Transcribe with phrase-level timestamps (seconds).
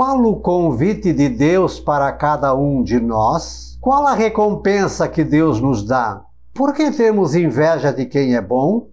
[0.00, 3.76] Qual o convite de Deus para cada um de nós?
[3.82, 6.22] Qual a recompensa que Deus nos dá?
[6.54, 8.88] Por que temos inveja de quem é bom?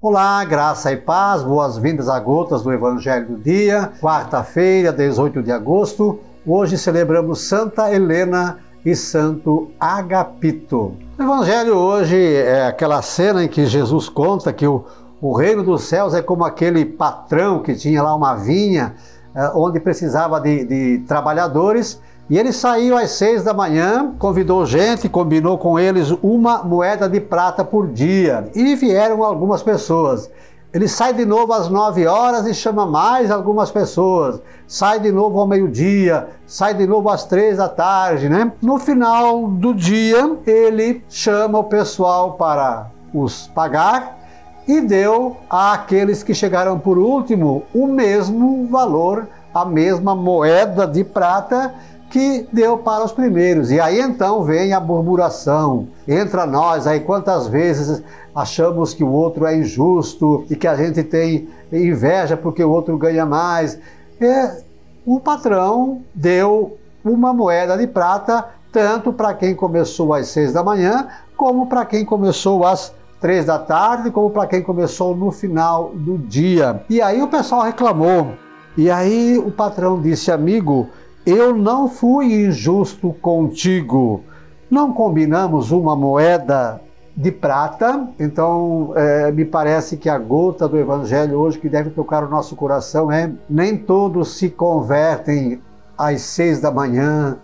[0.00, 6.18] Olá, graça e paz, boas-vindas a gotas do Evangelho do Dia, quarta-feira, 18 de agosto.
[6.46, 10.96] Hoje celebramos Santa Helena e Santo Agapito.
[11.18, 14.84] O Evangelho hoje é aquela cena em que Jesus conta que o,
[15.24, 18.94] o reino dos céus é como aquele patrão que tinha lá uma vinha
[19.34, 25.08] é, onde precisava de, de trabalhadores e ele saiu às seis da manhã, convidou gente,
[25.08, 28.50] combinou com eles uma moeda de prata por dia.
[28.54, 30.30] E vieram algumas pessoas.
[30.74, 34.42] Ele sai de novo às nove horas e chama mais algumas pessoas.
[34.66, 38.52] Sai de novo ao meio-dia, sai de novo às três da tarde, né?
[38.60, 44.23] No final do dia, ele chama o pessoal para os pagar
[44.66, 51.74] e deu àqueles que chegaram por último o mesmo valor, a mesma moeda de prata
[52.10, 53.70] que deu para os primeiros.
[53.70, 55.88] E aí então vem a murmuração.
[56.06, 58.02] Entra nós aí quantas vezes
[58.34, 62.96] achamos que o outro é injusto e que a gente tem inveja porque o outro
[62.96, 63.78] ganha mais.
[64.20, 64.62] É,
[65.04, 71.08] o patrão deu uma moeda de prata tanto para quem começou às seis da manhã
[71.36, 72.92] como para quem começou às
[73.24, 76.84] três da tarde, como para quem começou no final do dia.
[76.90, 78.34] E aí o pessoal reclamou.
[78.76, 80.90] E aí o patrão disse, amigo,
[81.24, 84.22] eu não fui injusto contigo.
[84.70, 86.82] Não combinamos uma moeda
[87.16, 88.06] de prata.
[88.20, 92.54] Então, é, me parece que a gota do Evangelho hoje que deve tocar o nosso
[92.54, 95.62] coração é: nem todos se convertem
[95.96, 97.38] às seis da manhã,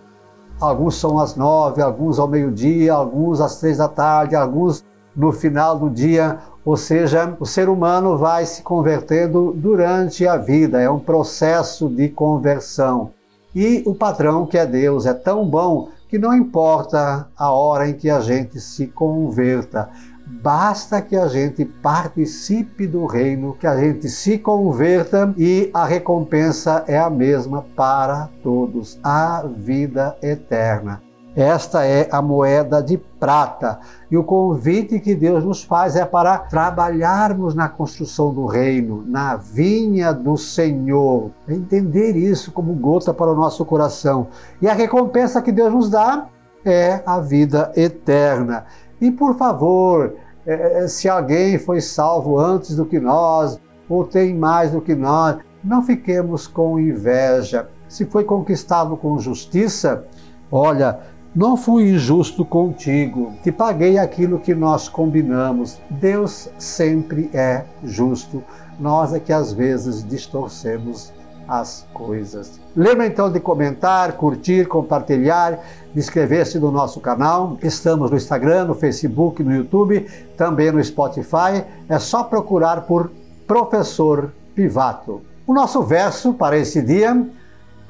[0.61, 4.85] alguns são às nove, alguns ao meio-dia, alguns às três da tarde, alguns
[5.21, 10.81] no final do dia, ou seja, o ser humano vai se convertendo durante a vida,
[10.81, 13.11] é um processo de conversão.
[13.55, 17.93] E o patrão, que é Deus, é tão bom que não importa a hora em
[17.93, 19.91] que a gente se converta,
[20.27, 26.83] basta que a gente participe do reino, que a gente se converta e a recompensa
[26.89, 31.10] é a mesma para todos a vida eterna.
[31.37, 33.79] Esta é a moeda de prata.
[34.11, 39.37] E o convite que Deus nos faz é para trabalharmos na construção do reino, na
[39.37, 41.31] vinha do Senhor.
[41.49, 44.27] Entender isso como gota para o nosso coração.
[44.61, 46.27] E a recompensa que Deus nos dá
[46.65, 48.65] é a vida eterna.
[49.01, 50.15] E por favor,
[50.45, 54.95] é, é, se alguém foi salvo antes do que nós, ou tem mais do que
[54.95, 57.69] nós, não fiquemos com inveja.
[57.89, 60.05] Se foi conquistado com justiça,
[60.51, 61.01] olha,
[61.35, 65.79] não fui injusto contigo, te paguei aquilo que nós combinamos.
[65.89, 68.43] Deus sempre é justo.
[68.81, 71.13] Nós é que às vezes distorcemos
[71.47, 72.61] as coisas.
[72.75, 75.61] Lembra então de comentar, curtir, compartilhar,
[75.95, 77.59] inscrever-se no nosso canal.
[77.63, 81.65] Estamos no Instagram, no Facebook, no YouTube, também no Spotify.
[81.89, 83.11] É só procurar por
[83.47, 85.23] Professor Pivato.
[85.47, 87.27] O nosso verso para esse dia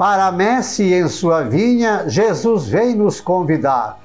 [0.00, 3.99] para a messe em sua vinha, Jesus vem nos convidar.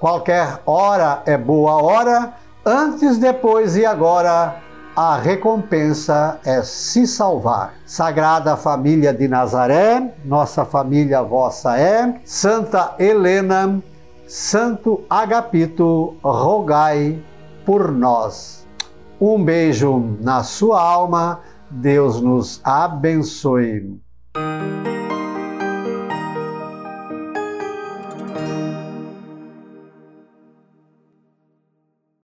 [0.00, 2.32] Qualquer hora é boa hora,
[2.64, 4.62] antes, depois e agora,
[4.96, 7.74] a recompensa é se salvar.
[7.84, 12.18] Sagrada Família de Nazaré, nossa família vossa é.
[12.24, 13.78] Santa Helena,
[14.26, 17.22] Santo Agapito, rogai
[17.66, 18.66] por nós.
[19.20, 21.40] Um beijo na sua alma,
[21.70, 24.01] Deus nos abençoe.